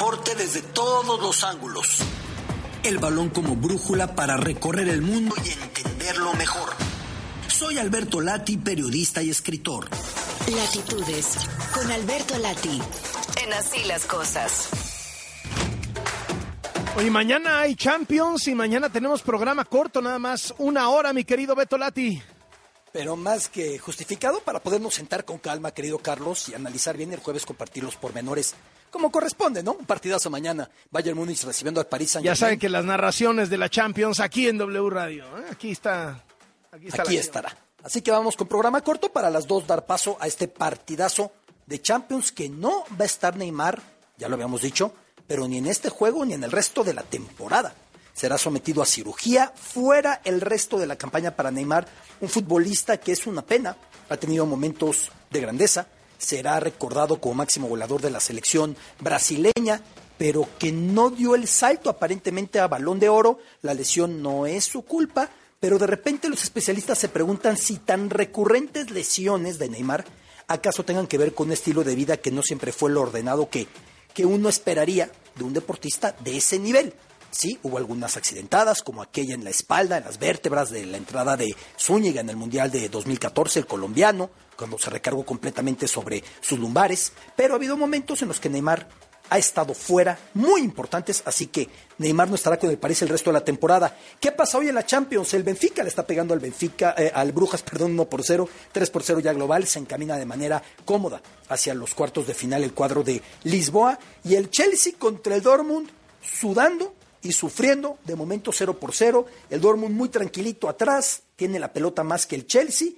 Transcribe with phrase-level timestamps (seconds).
[0.00, 1.98] deporte desde todos los ángulos.
[2.82, 6.70] El balón como brújula para recorrer el mundo y entenderlo mejor.
[7.48, 9.90] Soy Alberto Lati, periodista y escritor.
[10.50, 11.36] Latitudes,
[11.74, 12.80] con Alberto Lati,
[13.44, 14.70] en Así las Cosas.
[16.96, 21.54] Hoy mañana hay Champions y mañana tenemos programa corto, nada más una hora, mi querido
[21.54, 22.22] Beto Lati
[22.92, 27.20] pero más que justificado para podernos sentar con calma, querido Carlos, y analizar bien el
[27.20, 28.54] jueves, compartir los pormenores,
[28.90, 29.72] como corresponde, ¿no?
[29.72, 33.58] Un partidazo mañana, Bayern Múnich recibiendo al París Saint Ya saben que las narraciones de
[33.58, 35.44] la Champions aquí en W Radio, ¿eh?
[35.50, 36.22] aquí está.
[36.72, 37.56] Aquí, aquí estará.
[37.82, 41.32] Así que vamos con programa corto para las dos dar paso a este partidazo
[41.66, 43.80] de Champions que no va a estar Neymar,
[44.18, 44.92] ya lo habíamos dicho,
[45.26, 47.74] pero ni en este juego ni en el resto de la temporada
[48.12, 49.52] será sometido a cirugía.
[49.54, 51.86] Fuera el resto de la campaña para Neymar,
[52.20, 53.76] un futbolista que es una pena,
[54.08, 55.86] ha tenido momentos de grandeza,
[56.20, 59.80] será recordado como máximo goleador de la selección brasileña,
[60.18, 63.38] pero que no dio el salto aparentemente a balón de oro.
[63.62, 68.10] La lesión no es su culpa, pero de repente los especialistas se preguntan si tan
[68.10, 70.04] recurrentes lesiones de Neymar
[70.46, 73.48] acaso tengan que ver con un estilo de vida que no siempre fue lo ordenado
[73.48, 73.66] que,
[74.12, 76.92] que uno esperaría de un deportista de ese nivel.
[77.30, 81.36] Sí, hubo algunas accidentadas, como aquella en la espalda, en las vértebras de la entrada
[81.36, 86.58] de Zúñiga en el Mundial de 2014, el colombiano, cuando se recargó completamente sobre sus
[86.58, 87.12] lumbares.
[87.36, 88.88] Pero ha habido momentos en los que Neymar
[89.30, 93.30] ha estado fuera, muy importantes, así que Neymar no estará con el París el resto
[93.30, 93.96] de la temporada.
[94.18, 95.32] ¿Qué pasa hoy en la Champions?
[95.34, 98.90] El Benfica le está pegando al Benfica, eh, al Brujas, perdón, 1 por 0, 3
[98.90, 102.74] por 0 ya global, se encamina de manera cómoda hacia los cuartos de final el
[102.74, 105.88] cuadro de Lisboa y el Chelsea contra el Dortmund
[106.22, 109.26] sudando y sufriendo, de momento 0 por 0.
[109.50, 112.88] El Dortmund muy tranquilito atrás, tiene la pelota más que el Chelsea.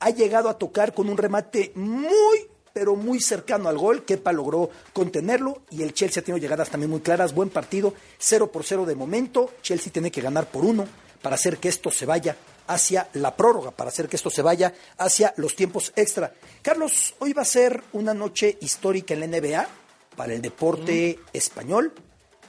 [0.00, 4.04] Ha llegado a tocar con un remate muy, pero muy cercano al gol.
[4.04, 7.34] Kepa logró contenerlo y el Chelsea ha tenido llegadas también muy claras.
[7.34, 9.52] Buen partido, 0 por 0 de momento.
[9.62, 10.86] Chelsea tiene que ganar por uno
[11.20, 14.72] para hacer que esto se vaya hacia la prórroga, para hacer que esto se vaya
[14.98, 16.32] hacia los tiempos extra.
[16.62, 19.68] Carlos, hoy va a ser una noche histórica en la NBA
[20.16, 21.92] para el deporte español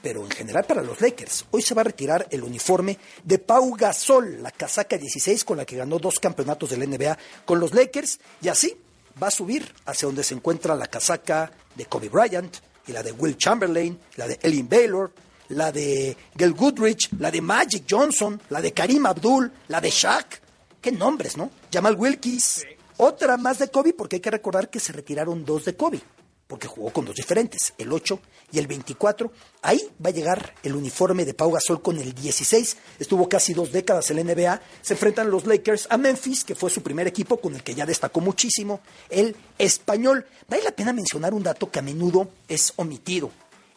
[0.03, 1.45] pero en general para los Lakers.
[1.51, 5.65] Hoy se va a retirar el uniforme de Pau Gasol, la casaca 16 con la
[5.65, 8.75] que ganó dos campeonatos del NBA con los Lakers, y así
[9.21, 12.53] va a subir hacia donde se encuentra la casaca de Kobe Bryant,
[12.85, 15.13] y la de Will Chamberlain, la de Ellen Baylor,
[15.47, 20.41] la de Gail Goodrich, la de Magic Johnson, la de Karim Abdul, la de Shaq.
[20.81, 21.49] Qué nombres, ¿no?
[21.71, 22.65] Jamal Wilkins.
[22.97, 26.01] Otra más de Kobe, porque hay que recordar que se retiraron dos de Kobe
[26.53, 28.19] porque jugó con dos diferentes, el 8
[28.51, 29.31] y el 24.
[29.63, 32.77] Ahí va a llegar el uniforme de Pau Gasol con el 16.
[32.99, 34.61] Estuvo casi dos décadas en la NBA.
[34.83, 37.87] Se enfrentan los Lakers a Memphis, que fue su primer equipo con el que ya
[37.87, 40.27] destacó muchísimo, el español.
[40.47, 43.31] Vale la pena mencionar un dato que a menudo es omitido.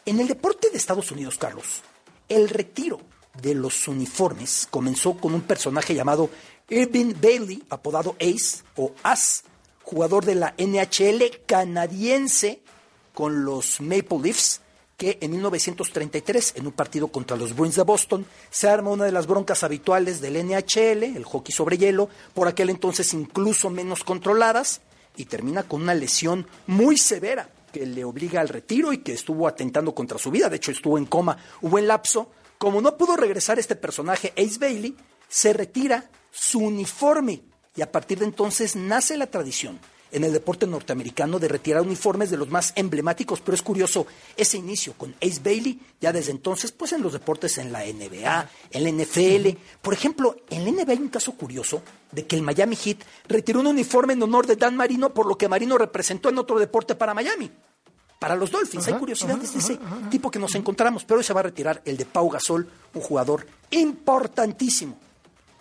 [0.05, 1.81] En el deporte de Estados Unidos, Carlos,
[2.29, 2.99] el retiro
[3.41, 6.29] de los uniformes comenzó con un personaje llamado
[6.69, 9.45] Irving Bailey, apodado Ace o As,
[9.87, 12.59] jugador de la NHL canadiense
[13.13, 14.59] con los Maple Leafs,
[14.97, 19.13] que en 1933, en un partido contra los Bruins de Boston, se arma una de
[19.13, 24.81] las broncas habituales del NHL, el hockey sobre hielo, por aquel entonces incluso menos controladas,
[25.15, 29.47] y termina con una lesión muy severa que le obliga al retiro y que estuvo
[29.47, 30.49] atentando contra su vida.
[30.49, 32.29] De hecho, estuvo en coma, hubo en lapso.
[32.57, 34.97] Como no pudo regresar este personaje, Ace Bailey,
[35.29, 37.41] se retira su uniforme
[37.77, 39.79] y a partir de entonces nace la tradición
[40.11, 44.57] en el deporte norteamericano de retirar uniformes de los más emblemáticos, pero es curioso ese
[44.57, 48.83] inicio con Ace Bailey, ya desde entonces, pues en los deportes en la NBA, en
[48.83, 49.57] la NFL.
[49.81, 53.59] Por ejemplo, en la NBA hay un caso curioso de que el Miami Heat retiró
[53.59, 56.95] un uniforme en honor de Dan Marino por lo que Marino representó en otro deporte
[56.95, 57.51] para Miami.
[58.17, 59.79] Para los Dolphins, hay curiosidades de ese
[60.09, 63.01] tipo que nos encontramos, pero hoy se va a retirar el de Pau Gasol, un
[63.01, 64.97] jugador importantísimo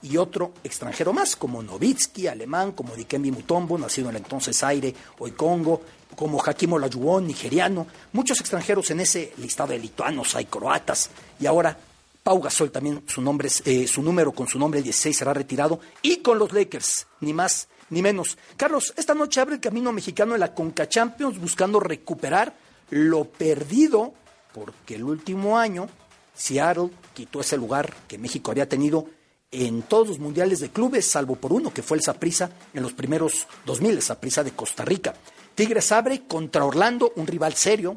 [0.03, 4.95] y otro extranjero más, como Novitsky, alemán, como Dikembe Mutombo, nacido en el entonces Aire,
[5.19, 5.83] hoy Congo,
[6.15, 11.11] como Hakim Olajuwon, nigeriano, muchos extranjeros en ese listado de lituanos, hay croatas,
[11.41, 11.77] y ahora
[12.23, 15.81] Pau Gasol también, su, nombre, eh, su número con su nombre el 16 será retirado,
[16.03, 18.37] y con los Lakers, ni más ni menos.
[18.57, 22.53] Carlos, esta noche abre el camino mexicano en la Conca Champions buscando recuperar
[22.91, 24.13] lo perdido,
[24.53, 25.89] porque el último año
[26.35, 29.07] Seattle quitó ese lugar que México había tenido
[29.51, 32.93] en todos los mundiales de clubes, salvo por uno, que fue el Saprisa en los
[32.93, 35.15] primeros 2000, el Saprisa de Costa Rica.
[35.55, 37.97] Tigres abre contra Orlando, un rival serio.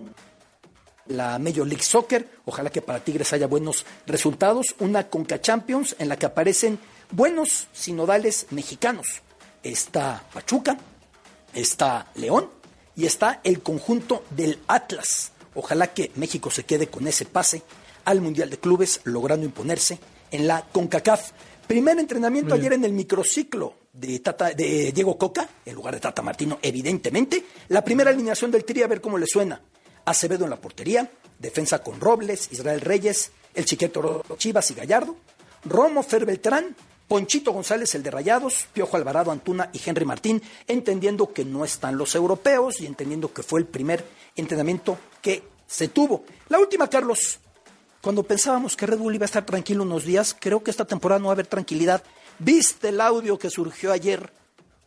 [1.08, 4.76] La Major League Soccer, ojalá que para Tigres haya buenos resultados.
[4.80, 6.78] Una Conca Champions en la que aparecen
[7.12, 9.22] buenos sinodales mexicanos.
[9.64, 10.78] Está Pachuca,
[11.54, 12.50] está León
[12.96, 17.64] y está el conjunto del Atlas Ojalá que México se quede con ese pase
[18.06, 20.00] al Mundial de Clubes, logrando imponerse
[20.32, 21.32] en la CONCACAF.
[21.68, 26.22] Primer entrenamiento ayer en el microciclo de, Tata, de Diego Coca, en lugar de Tata
[26.22, 27.46] Martino, evidentemente.
[27.68, 29.62] La primera alineación del Tri, a ver cómo le suena.
[30.06, 35.16] Acevedo en la portería, defensa con Robles, Israel Reyes, el Chiqueto Chivas y Gallardo,
[35.66, 36.76] Romo Fer Beltrán,
[37.08, 41.98] Ponchito González, el de Rayados, Piojo Alvarado, Antuna y Henry Martín, entendiendo que no están
[41.98, 44.06] los europeos y entendiendo que fue el primer
[44.36, 46.24] entrenamiento que se tuvo.
[46.50, 47.40] La última, Carlos,
[48.02, 51.20] cuando pensábamos que Red Bull iba a estar tranquilo unos días, creo que esta temporada
[51.20, 52.04] no va a haber tranquilidad.
[52.40, 54.32] ¿Viste el audio que surgió ayer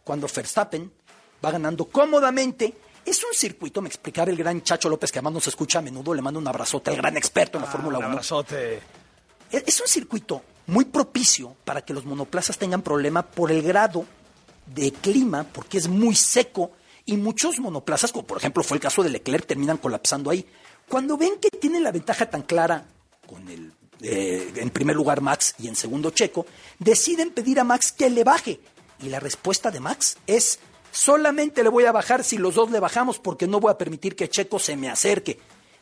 [0.04, 0.90] cuando Verstappen
[1.44, 2.74] va ganando cómodamente?
[3.04, 6.14] Es un circuito, me explicara el gran Chacho López, que además nos escucha a menudo,
[6.14, 8.12] le mando un abrazote al gran experto en la Ah, Fórmula un 1.
[8.12, 8.76] abrazote.
[9.50, 14.06] Es es un circuito muy propicio para que los monoplazas tengan problema por el grado
[14.66, 16.70] de clima, porque es muy seco
[17.04, 20.46] y muchos monoplazas, como por ejemplo fue el caso de Leclerc, terminan colapsando ahí.
[20.88, 22.84] Cuando ven que tienen la ventaja tan clara
[23.32, 26.44] con el, eh, en primer lugar Max y en segundo Checo,
[26.79, 28.61] deciden pedir a Max que le baje.
[29.00, 30.58] Y la respuesta de Max es,
[30.90, 34.14] solamente le voy a bajar si los dos le bajamos porque no voy a permitir
[34.14, 35.38] que Checo se me acerque.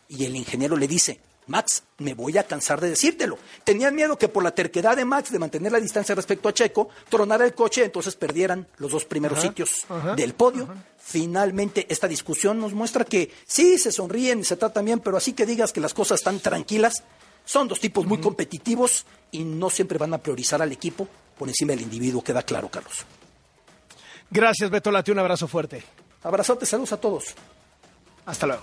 [0.09, 3.37] Y el ingeniero le dice, Max, me voy a cansar de decírtelo.
[3.65, 6.89] Tenían miedo que por la terquedad de Max de mantener la distancia respecto a Checo,
[7.09, 9.85] tronara el coche, entonces perdieran los dos primeros sitios
[10.17, 10.69] del podio.
[10.99, 15.33] Finalmente, esta discusión nos muestra que sí, se sonríen y se tratan bien, pero así
[15.33, 17.03] que digas que las cosas están tranquilas,
[17.45, 21.09] son dos tipos muy competitivos y no siempre van a priorizar al equipo
[21.39, 23.07] por encima del individuo, queda claro, Carlos.
[24.31, 25.11] Gracias, Beto Lati.
[25.11, 25.83] Un abrazo fuerte.
[26.23, 27.35] Abrazote, saludos a todos.
[28.27, 28.63] Hasta luego.